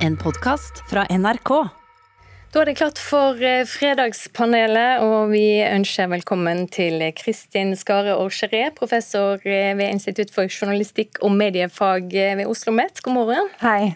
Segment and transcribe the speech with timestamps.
[0.00, 1.50] En podkast fra NRK.
[2.54, 8.70] Da er det klart for eh, Fredagspanelet, og vi ønsker velkommen til Kristin Skare Orgeré,
[8.72, 13.02] professor eh, ved Institutt for journalistikk og mediefag eh, ved Oslo OsloMet.
[13.04, 13.52] God morgen.
[13.60, 13.92] Hei.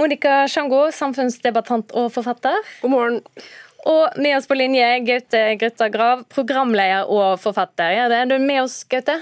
[0.00, 2.56] Monica Sjango, samfunnsdebattant og forfatter.
[2.80, 3.20] God morgen.
[3.84, 7.92] Og med oss på linje, Gaute Grøtta Grav, programleder og forfatter.
[7.98, 9.20] Ja, er du med oss, Gaute?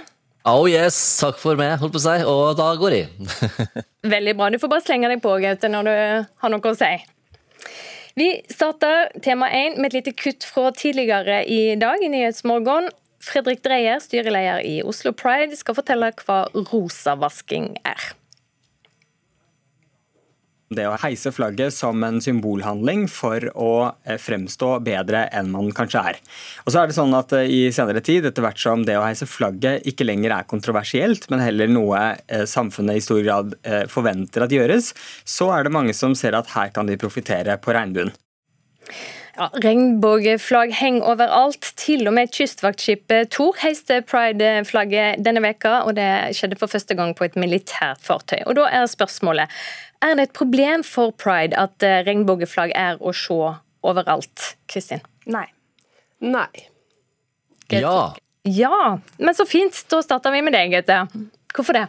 [0.48, 2.16] Oh yes, takk for meg, holdt på å si.
[2.24, 3.08] Og da går jeg.
[4.14, 4.48] Veldig bra.
[4.52, 5.96] Du får bare slenge deg på, Gaute, når du
[6.44, 6.92] har noe å si.
[8.16, 12.88] Vi starter tema én med et lite kutt fra tidligere i dag i Nyhetsmorgen.
[13.20, 18.08] Fredrik Dreyer, styreleder i Oslo Pride, skal fortelle hva rosavasking er
[20.70, 23.72] det å heise flagget som en symbolhandling for å
[24.04, 26.20] eh, fremstå bedre enn man kanskje er.
[26.62, 29.02] Og så er det sånn at eh, I senere tid, etter hvert som det å
[29.02, 33.56] heise flagget ikke lenger er kontroversielt, men heller noe eh, samfunnet i stor grad
[33.90, 34.92] forventer at gjøres,
[35.26, 38.14] så er det mange som ser at her kan de profitere på regnbuen.
[39.36, 41.70] Ja, Regnbueflagg henger overalt.
[41.78, 47.14] Til og med kystvaktskipet Thor heiste pride-flagget denne veka, og det skjedde for første gang
[47.16, 48.42] på et militært fartøy.
[48.46, 49.52] Og Da er spørsmålet
[50.00, 53.36] er det et problem for pride at eh, regnbueflagg er å se
[53.84, 54.54] overalt?
[54.70, 55.02] Kristin?
[55.28, 55.46] Nei.
[56.24, 56.66] Nei.
[57.70, 58.14] Ja.
[58.48, 59.76] Ja, men så fint.
[59.92, 61.02] Da starter vi med deg, Gaute.
[61.52, 61.86] Hvorfor det?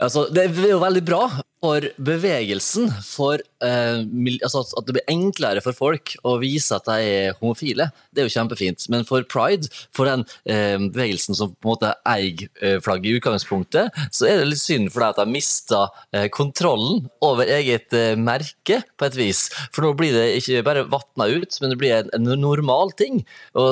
[0.00, 1.24] Altså, det er jo veldig bra
[1.60, 4.00] for bevegelsen, for eh,
[4.40, 8.28] altså at det blir enklere for folk å vise at de er homofile, det er
[8.28, 8.86] jo kjempefint.
[8.92, 13.20] Men for pride, for den eh, bevegelsen som på en måte eier eh, flagget i
[13.20, 15.82] utgangspunktet, så er det litt synd for deg at de mista
[16.16, 19.44] eh, kontrollen over eget eh, merke, på et vis.
[19.74, 23.20] For nå blir det ikke bare vatna ut, men det blir en, en normal ting,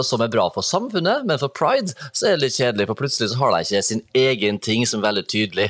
[0.04, 1.24] som er bra for samfunnet.
[1.28, 4.04] Men for pride så er det litt kjedelig, for plutselig så har de ikke sin
[4.18, 5.68] egen ting som er veldig tydelig.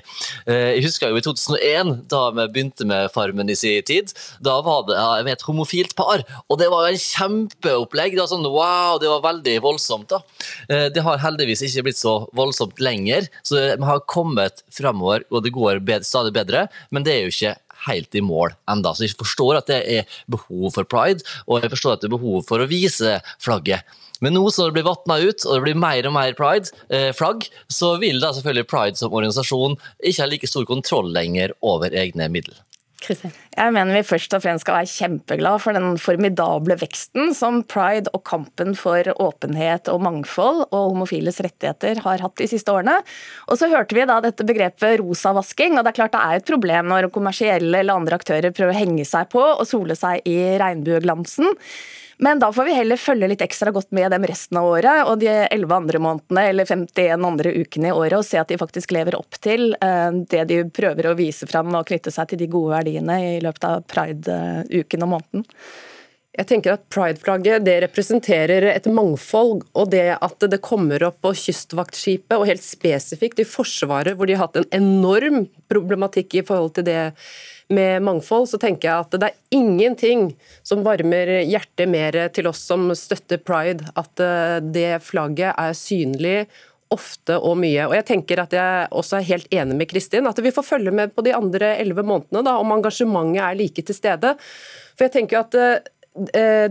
[0.49, 4.13] Eh, jeg husker jo i 2001 da vi begynte med Farmen i sin tid.
[4.45, 8.17] Da var det ja, et homofilt par, og det var en kjempeopplegg.
[8.17, 10.09] Det var sånn, wow, det var veldig voldsomt.
[10.13, 10.23] da.
[10.69, 15.45] Eh, det har heldigvis ikke blitt så voldsomt lenger, så vi har kommet fremover, og
[15.45, 18.95] det går bedre, stadig bedre, men det er jo ikke helt i mål enda.
[18.95, 22.17] Så jeg forstår at det er behov for pride, og jeg forstår at det er
[22.19, 23.87] behov for å vise flagget.
[24.25, 27.61] Men nå som det blir vatna ut, og det blir mer og mer pride-flagg, eh,
[27.71, 32.27] så vil da selvfølgelig pride som organisasjon ikke ha like stor kontroll lenger over egne
[32.33, 32.59] midler.
[33.03, 33.33] Kristin?
[33.55, 38.11] Jeg mener vi først og fremst skal være kjempeglad for den formidable veksten som pride
[38.17, 42.97] og kampen for åpenhet og mangfold og homofiles rettigheter har hatt de siste årene.
[43.47, 46.51] Og så hørte vi da dette begrepet rosavasking, og det er klart det er et
[46.51, 50.39] problem når kommersielle eller andre aktører prøver å henge seg på og sole seg i
[50.59, 51.55] regnbueglansen.
[52.21, 55.21] Men da får vi heller følge litt ekstra godt med dem resten av året og
[55.21, 58.95] de 11 andre månedene eller 51 andre ukene i året og se at de faktisk
[58.97, 62.51] lever opp til eh, det de prøver å vise fram og knytte seg til de
[62.51, 65.47] gode verdiene i løpet av pride-uken og måneden.
[66.39, 71.33] Jeg tenker at Pride-flagget det representerer et mangfold, og det at det kommer opp på
[71.35, 76.77] kystvaktskipet, og helt spesifikt i Forsvaret, hvor de har hatt en enorm problematikk i forhold
[76.79, 77.01] til det
[77.75, 80.31] med mangfold, så tenker jeg at det er ingenting
[80.63, 86.39] som varmer hjertet mer til oss som støtter pride, at eh, det flagget er synlig
[86.95, 87.85] ofte og mye.
[87.91, 90.95] Og jeg tenker at jeg også er helt enig med Kristin, at vi får følge
[90.95, 94.35] med på de andre elleve månedene da, om engasjementet er like til stede.
[94.97, 95.91] For jeg tenker at uh,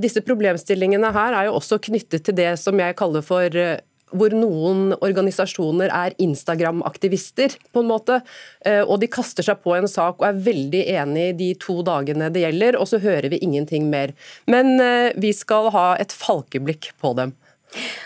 [0.01, 3.77] disse problemstillingene her er jo også knyttet til det som jeg kaller for uh,
[4.15, 8.21] hvor noen organisasjoner er Instagram-aktivister, på en måte.
[8.65, 12.31] Eh, og de kaster seg på en sak og er veldig enig de to dagene
[12.33, 14.15] det gjelder, og så hører vi ingenting mer.
[14.47, 17.35] Men eh, vi skal ha et falkeblikk på dem.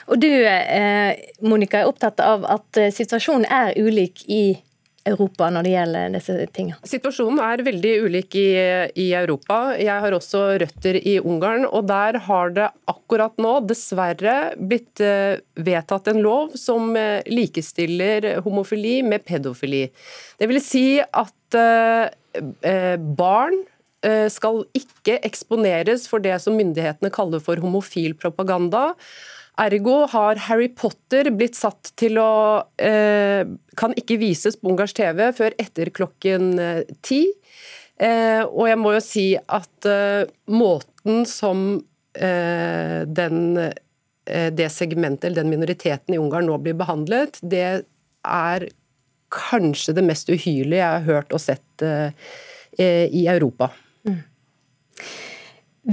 [0.10, 1.14] Og du, eh,
[1.46, 4.58] Monica, er opptatt av at situasjonen er ulik i
[5.08, 6.78] Europa når det gjelder disse tingene?
[6.88, 8.50] Situasjonen er veldig ulik i,
[8.94, 9.74] i, Europa.
[9.80, 15.42] Jeg har også røtter i Ungarn, og der har det akkurat nå dessverre blitt uh,
[15.58, 19.88] vedtatt en lov som uh, likestiller homofili med pedofili.
[20.38, 23.58] Det vil si at eh, barn
[24.34, 28.96] skal ikke eksponeres for det som myndighetene kaller for homofil propaganda.
[29.60, 33.44] Ergo har Harry Potter blitt satt til å eh,
[33.78, 37.26] Kan ikke vises på ungarsk TV før etter klokken eh, ti.
[38.02, 41.66] Eh, og jeg må jo si at eh, måten som
[42.16, 47.84] eh, den, eh, det segmentet, eller den minoriteten i Ungarn nå blir behandlet, det
[48.26, 48.68] er
[49.32, 51.84] kanskje det mest uhyrlige jeg har hørt og sett
[52.82, 53.70] i Europa.
[54.08, 54.20] Mm.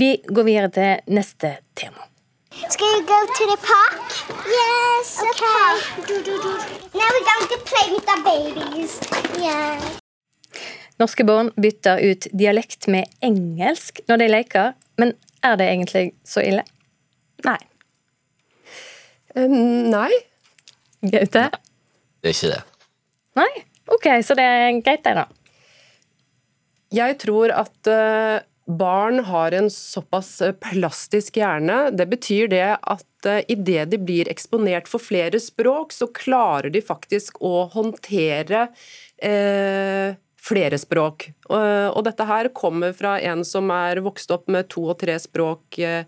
[0.01, 2.09] Vi går videre til neste tema.
[2.59, 4.09] Skal vi gå til the park?
[4.51, 5.73] Yes, okay.
[6.03, 6.37] skal vi do.
[6.99, 8.93] Now we're going to play with the babies.
[9.39, 9.81] Yeah.
[10.99, 15.15] Norske barn bytter ut dialekt med engelsk når de leker, men
[15.47, 16.65] er det egentlig så ille?
[17.47, 17.59] Nei.
[19.39, 20.11] Um, Nei.
[21.07, 21.45] Gaute?
[22.19, 22.63] Det er ikke det.
[23.39, 23.51] Nei?
[23.95, 25.29] OK, så det er greit, det, da.
[26.99, 31.91] Jeg tror at eh, barn har en såpass eh, plastisk hjerne.
[31.91, 36.83] Det betyr det at uh, idet de blir eksponert for flere språk, så klarer de
[36.85, 38.67] faktisk å håndtere
[39.25, 40.19] eh,
[40.49, 41.31] flere språk.
[41.49, 45.17] Og, og dette her kommer fra en som er vokst opp med to og tre
[45.23, 46.05] språk eh,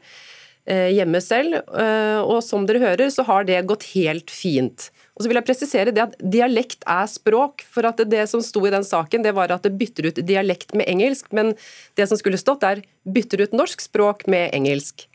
[0.68, 4.90] hjemme selv, eh, og som dere hører, så har det gått helt fint.
[5.16, 7.62] Og så vil jeg presisere det at Dialekt er språk.
[7.68, 10.74] for at Det som sto i den saken, det var at det bytter ut dialekt
[10.74, 11.32] med engelsk.
[11.32, 11.54] Men
[11.96, 15.06] det som skulle stått, er bytter ut norsk språk med engelsk.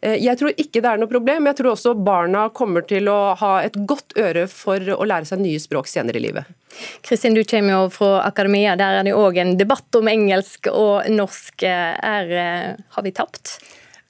[0.00, 1.46] Eh, jeg tror ikke det er noe problem.
[1.46, 5.42] Jeg tror også barna kommer til å ha et godt øre for å lære seg
[5.42, 6.48] nye språk senere i livet.
[7.04, 8.78] Kristin, du kommer jo fra akademia.
[8.80, 11.62] Der er det òg en debatt om engelsk og norsk.
[11.66, 13.58] Er, eh, har vi tapt?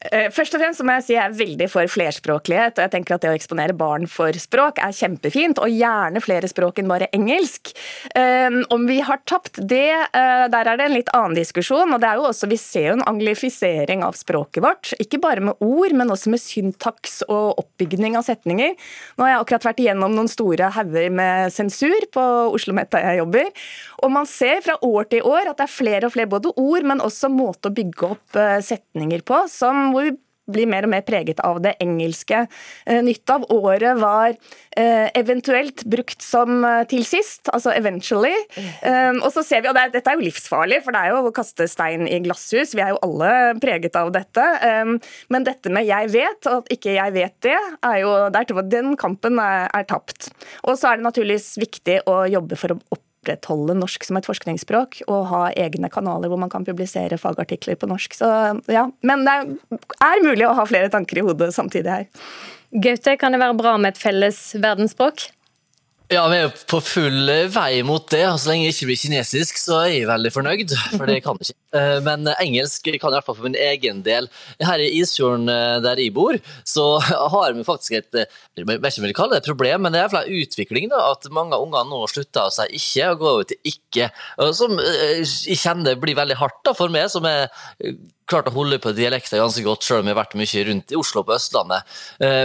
[0.01, 2.79] Eh, først og fremst må jeg si jeg er veldig for flerspråklighet.
[2.79, 6.49] og jeg tenker at Det å eksponere barn for språk er kjempefint, og gjerne flere
[6.49, 7.75] språk enn bare engelsk.
[8.17, 11.93] Um, om vi har tapt det, uh, der er det en litt annen diskusjon.
[11.93, 14.95] og det er jo også, Vi ser jo en anglifisering av språket vårt.
[14.99, 18.75] Ikke bare med ord, men også med syntaks og oppbygning av setninger.
[19.19, 22.25] Nå har jeg akkurat vært igjennom noen store hauger med sensur på
[22.55, 23.53] Oslo Met der jeg jobber.
[24.03, 26.83] Og man ser fra år til år at det er flere og flere både ord,
[26.83, 30.17] men også måte å bygge opp setninger på som hvor vi
[30.55, 32.45] blir mer og mer preget av det engelske.
[32.87, 38.35] Eh, nytt av året var eh, eventuelt brukt som eh, til sist, altså eventually.
[39.21, 41.67] Og så ser vi, og Dette er jo livsfarlig, for det er jo å kaste
[41.71, 42.75] stein i glasshus.
[42.77, 43.31] Vi er jo alle
[43.63, 44.45] preget av dette.
[45.33, 49.39] Men dette med 'jeg vet', og at ikke 'jeg vet det', er jo, den kampen
[49.39, 50.31] er, tapt.
[50.65, 54.27] Og så er det naturligvis viktig å jobbe for å opp opprettholde norsk som et
[54.27, 58.15] forskningsspråk og ha egne kanaler hvor man kan publisere fagartikler på norsk.
[58.17, 58.29] Så,
[58.71, 58.89] ja.
[59.03, 59.37] Men det
[60.01, 62.09] er mulig å ha flere tanker i hodet samtidig her.
[62.71, 65.29] Gaute, kan det være bra med et felles verdensspråk?
[66.11, 68.25] Ja, vi er på full vei mot det.
[68.43, 70.73] Så lenge jeg ikke blir kinesisk, så er jeg veldig fornøyd.
[70.97, 71.59] For det kan jeg ikke.
[71.79, 74.27] Eh, men engelsk kan jeg i hvert fall for min egen del.
[74.59, 76.35] Her i Isfjorden eh, der jeg bor,
[76.67, 76.87] så
[77.37, 79.87] har vi faktisk et eh, jeg vet ikke om jeg vil kalle det et problem,
[79.87, 80.91] men det er en utvikling.
[80.91, 84.11] da, At mange unger nå slutter å si ikke og går over til ikke.
[84.59, 87.47] Som jeg kjenner blir veldig hardt da, for meg, som er
[88.31, 90.99] klart å holde på dialekter ganske godt, selv om jeg har vært mye rundt i
[91.01, 91.99] Oslo på Østlandet.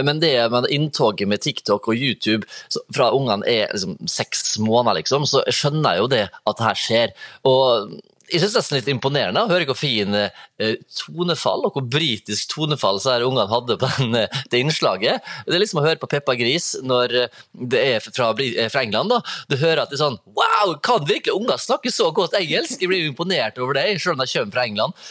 [0.06, 2.48] Men det med inntoget med TikTok og YouTube
[2.94, 6.82] fra ungene er liksom seks måneder, liksom, så skjønner jeg jo det at det her
[6.82, 7.16] skjer.
[7.48, 7.96] Og
[8.26, 12.98] jeg syns nesten litt imponerende å høre hvor fin eh, tonefall og hvor britisk tonefall
[13.02, 15.24] så ungene hadde på den, eh, det innslaget.
[15.46, 17.42] Det er liksom å høre på Peppa Gris når eh,
[17.72, 19.12] det er fra, fra England.
[19.14, 19.20] da.
[19.50, 22.80] Du hører at det er sånn Wow, kan virkelig unger snakke så godt engelsk?
[22.82, 25.04] Jeg blir imponert over det, selv om de kommer fra England.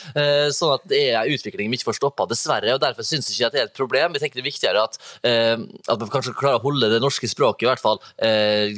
[0.54, 2.76] Sånn at det er en utvikling vi ikke får stoppa, dessverre.
[2.76, 4.14] og Derfor syns jeg ikke at det er et problem.
[4.14, 7.66] Jeg tenker det er viktigere at, at man kanskje klarer å holde det norske språket
[7.66, 8.02] i hvert fall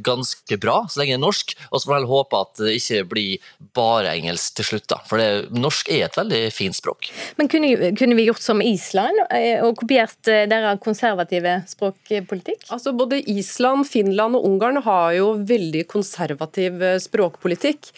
[0.07, 1.55] ganske bra, så lenge det er norsk.
[1.67, 4.87] Og så får man heller håpe at det ikke blir bare engelsk engelsk til slutt.
[4.91, 7.09] da, For det, norsk er et veldig fint språk.
[7.39, 12.67] Men kunne, kunne vi gjort som Island eh, og kopiert eh, deres konservative språkpolitikk?
[12.73, 17.91] Altså Både Island, Finland og Ungarn har jo veldig konservativ eh, språkpolitikk.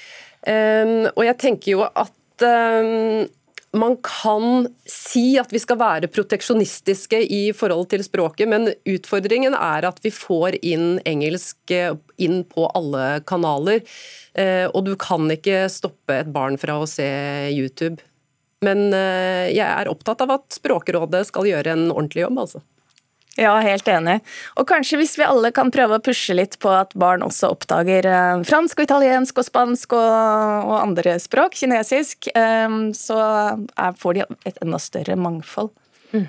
[0.48, 3.26] Um, og jeg tenker jo at um,
[3.78, 9.86] man kan si at vi skal være proteksjonistiske i forhold til språket, men utfordringen er
[9.90, 11.74] at vi får inn engelsk
[12.18, 13.84] inn på alle kanaler.
[14.34, 17.10] Eh, og du kan ikke stoppe et barn fra å se
[17.54, 18.02] YouTube.
[18.66, 22.64] Men eh, jeg er opptatt av at Språkrådet skal gjøre en ordentlig jobb, altså.
[23.38, 24.18] Ja, helt enig.
[24.60, 28.08] Og kanskje hvis vi alle kan prøve å pushe litt på at barn også oppdager
[28.10, 30.10] eh, fransk og italiensk og spansk og,
[30.66, 35.72] og andre språk, kinesisk, så er, får de et enda større mangfold.
[36.12, 36.28] Mm.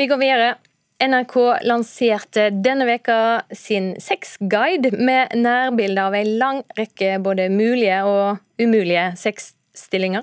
[0.00, 0.54] Vi går videre.
[1.02, 1.34] NRK
[1.66, 3.16] lanserte denne veka
[3.54, 10.22] sin sexguide med nærbilder av en lang rekke både mulige og umulige sexstillinger.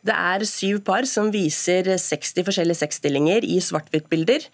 [0.00, 4.46] Det er syv par som viser 60 forskjellige sexstillinger i svart-hvitt-bilder.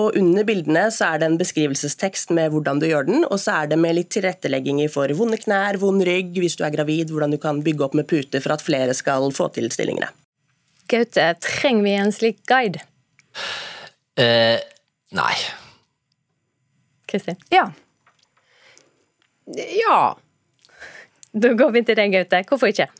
[0.00, 3.62] Og Under bildene så er det en beskrivelsestekst med hvordan du gjør den, og så
[3.62, 7.32] er det med litt tilrettelegginger for vonde knær, vond rygg, hvis du er gravid, hvordan
[7.32, 10.12] du kan bygge opp med puter for at flere skal få til stillingene.
[10.90, 12.84] Gaute, trenger vi en slik guide?
[14.20, 14.60] Eh,
[15.16, 15.34] Nei.
[17.10, 17.40] Kristin?
[17.50, 17.70] Ja.
[19.56, 20.00] Ja.
[21.32, 22.44] Da går vi til deg, Gaute.
[22.50, 22.90] Hvorfor ikke?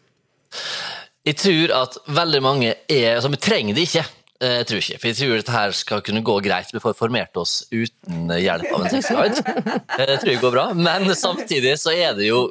[1.28, 4.06] Jeg tror at veldig mange er altså Vi trenger det ikke.
[4.40, 6.70] Eh, jeg tror ikke, for jeg tror dette her skal kunne gå greit.
[6.72, 9.42] Vi får formert oss uten hjelp av en sexguide.
[10.00, 10.62] Eh, det tror jeg går bra.
[10.72, 12.46] Men samtidig så er det jo,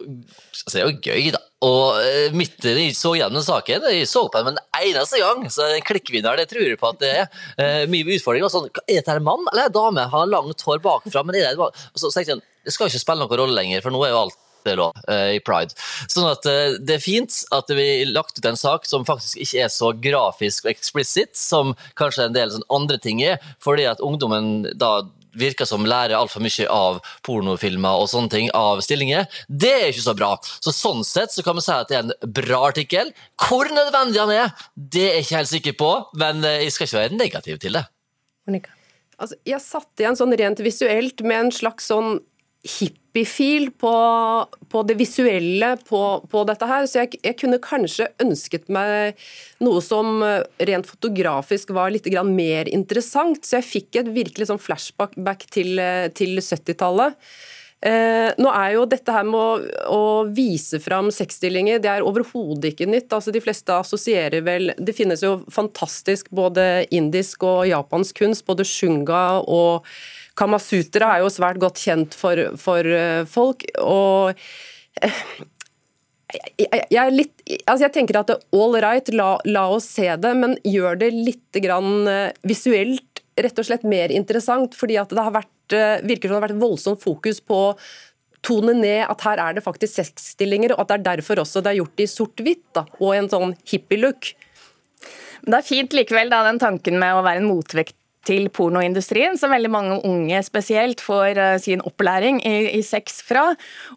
[0.53, 1.41] altså det er jo gøy, da.
[1.65, 5.41] Og eh, midt i jeg så gjennom saken, jeg så på den en eneste gang,
[5.51, 7.25] så en klikkvinner, det tror jeg på at det er.
[7.57, 10.05] Eh, utfordringer, utfordring var sånn, er dette en mann eller en dame?
[10.13, 13.01] Han har langt hår bakfra, men er det en Så tenkte jeg, det skal ikke
[13.01, 15.75] spille noen rolle lenger, for nå er jo alt det lå uh, i pride.
[16.11, 19.39] Sånn at uh, det er fint at vi har lagt ut en sak som faktisk
[19.45, 23.87] ikke er så grafisk og eksplisitt som kanskje en del sånn andre ting er, fordi
[23.89, 24.99] at ungdommen da
[25.39, 29.27] virker som lærer altfor mye av pornofilmer og sånne ting av stillinger.
[29.47, 30.31] Det er ikke så bra.
[30.59, 33.11] Så Sånn sett så kan vi si at det er en bra artikkel.
[33.43, 36.87] Hvor nødvendig han er, det er jeg ikke helt sikker på, men eh, jeg skal
[36.87, 37.83] ikke være negativ til det.
[38.47, 38.73] Monica.
[39.19, 42.21] Altså, jeg satt igjen sånn rent visuelt med en slags sånn
[43.09, 48.69] hippiefil på, på det visuelle på, på, dette her, så jeg, jeg, kunne kanskje ønsket
[48.69, 49.17] meg
[49.59, 53.43] noe som eh, rent fotografisk var litt mer interessant.
[53.45, 57.15] Så jeg fikk et virkelig sånn flashback til, eh, til 70-tallet.
[57.79, 62.73] Eh, nå er jo dette her med å, å vise fram sexstillinger, det er overhodet
[62.73, 63.07] ikke nytt.
[63.15, 68.67] Altså, de fleste assosierer vel Det finnes jo fantastisk både indisk og japansk kunst, både
[68.67, 69.87] shunga og
[70.39, 73.65] Kamasutra er jo svært godt kjent for, for eh, folk.
[73.83, 74.39] og
[75.03, 75.21] eh,
[76.29, 77.33] jeg, jeg, litt,
[77.65, 81.61] altså jeg, tenker at all right, la, la, oss se det, men gjør det litt
[81.63, 84.75] grann eh, visuelt rett og slett mer interessant.
[84.75, 87.59] fordi det har vært, virker som det har vært voldsomt fokus på
[88.45, 91.73] tone ned at her er det faktisk sexstillinger, og at det er derfor også det
[91.73, 94.31] er gjort i sort-hvitt og en sånn hippie-look.
[95.47, 97.95] Det er fint likevel da, den tanken med å være en motvekt
[98.27, 103.45] til pornoindustrien, som veldig mange unge spesielt får uh, sin opplæring i, i, sex fra.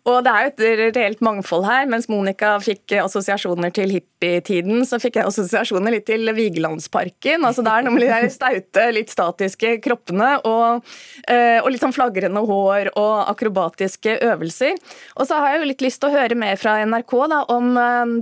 [0.07, 1.89] Og det er jo et reelt mangfold her.
[1.91, 7.47] Mens Monica fikk assosiasjoner til hippietiden, så fikk jeg assosiasjoner litt til Vigelandsparken.
[7.49, 10.87] Altså det er nemlig de staute, litt statiske kroppene og,
[11.27, 14.79] uh, og, litt sånn flagrende hår og akrobatiske øvelser.
[15.17, 17.75] Og så har jeg jo litt lyst til å høre mer fra NRK da, om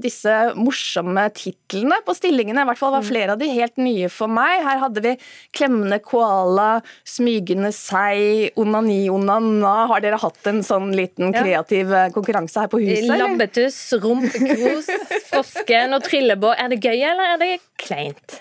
[0.03, 2.65] disse morsomme titlene på stillingene.
[2.65, 4.65] I hvert fall var flere av de helt nye for meg.
[4.65, 5.15] Her hadde vi
[5.57, 9.89] klemmende Onane koala, smygende sei, onani onana.
[9.91, 12.07] Har dere hatt en sånn liten kreativ ja.
[12.07, 13.11] Eh, konkurranse her på huset?
[13.19, 14.87] Labbetuss, rumpekos,
[15.33, 16.55] frosken og trillebår.
[16.63, 18.39] Er det gøy, eller er det kleint?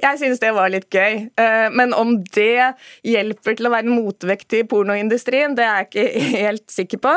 [0.00, 1.26] Jeg synes det var litt gøy.
[1.40, 2.72] Eh, men om det
[3.06, 7.14] hjelper til å være en motvekt til pornoindustrien, det er jeg ikke helt sikker på.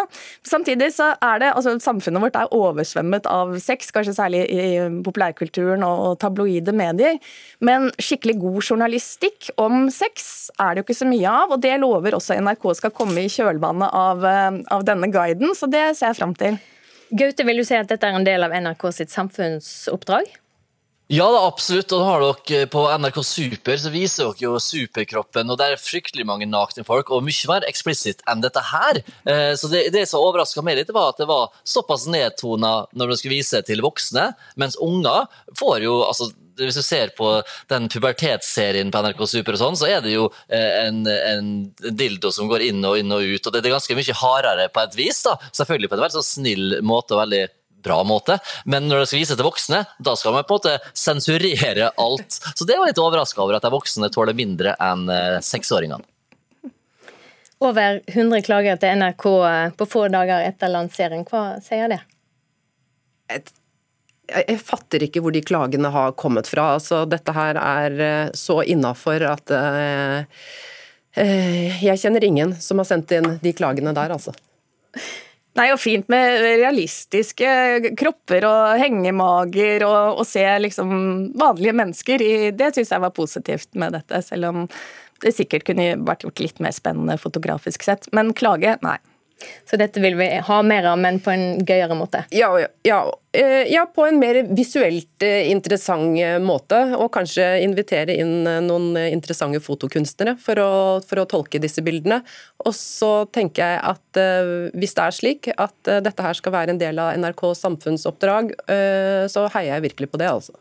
[0.47, 4.65] Samtidig så er det, altså Samfunnet vårt er oversvømmet av sex, kanskje særlig i
[5.05, 7.17] populærkulturen og tabloide medier.
[7.63, 11.55] Men skikkelig god journalistikk om sex er det jo ikke så mye av.
[11.55, 15.69] Og det lover også NRK skal komme i kjølvannet av, eh, av denne guiden, så
[15.71, 16.59] det ser jeg fram til.
[17.13, 20.31] Gaute, vil du si at dette er en del av NRK sitt samfunnsoppdrag?
[21.13, 21.91] Ja, da, absolutt.
[21.93, 25.81] Og da har dere På NRK Super så viser dere jo superkroppen, og det er
[25.81, 29.03] fryktelig mange nakne folk, og mye mer eksplisitt enn dette her.
[29.29, 33.13] Eh, så Det, det som overraska meg litt, var at det var såpass nedtona når
[33.13, 35.29] man skulle vise til voksne, mens unger
[35.59, 37.29] får jo altså hvis du ser på
[37.71, 41.49] den pubertetsserien på NRK Super, og sånn, så er det jo eh, en, en,
[41.97, 43.47] dildo som går inn og inn og ut.
[43.47, 45.23] og Det er ganske mye hardere på et vis.
[45.25, 47.47] da, Selvfølgelig på en veldig så snill måte og veldig
[47.83, 50.95] bra måte, men når det skal vises til voksne, da skal man på en måte
[50.97, 52.39] sensurere alt.
[52.55, 56.03] Så det var litt overraska over at de voksne tåler mindre enn eh, seksåringene.
[57.63, 61.23] Over 100 klager til NRK eh, på få dager etter lansering.
[61.29, 62.01] Hva sier det?
[63.31, 63.53] Et
[64.33, 66.73] jeg fatter ikke hvor de klagene har kommet fra.
[66.77, 70.23] Altså, dette her er eh, så innafor at eh,
[71.83, 74.33] Jeg kjenner ingen som har sendt inn de klagene der, altså.
[75.53, 80.93] Nei, og Fint med realistiske kropper og hengemager og, og se liksom
[81.37, 82.23] vanlige mennesker.
[82.25, 84.63] I, det syns jeg var positivt med dette, selv om
[85.23, 88.09] det sikkert kunne vært gjort litt mer spennende fotografisk sett.
[88.15, 88.97] Men klage, nei.
[89.65, 92.23] Så dette vil vi ha mer av, men på en gøyere måte?
[92.35, 92.51] Ja,
[92.85, 92.99] ja,
[93.35, 96.79] eh, ja, på en mer visuelt eh, interessant eh, måte.
[96.99, 100.71] Og kanskje invitere inn noen interessante fotokunstnere for å,
[101.07, 102.21] for å tolke disse bildene.
[102.63, 104.21] Og så tenker jeg at
[104.77, 108.53] hvis det er slik at dette her skal være en del av NRKs samfunnsoppdrag,
[109.33, 110.55] så heier jeg virkelig på det, altså.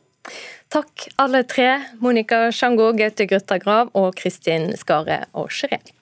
[0.73, 1.69] Takk alle tre,
[2.02, 6.01] Monica Sjango, Gaute Grøtta Grav og Kristin Skare og Sjeren.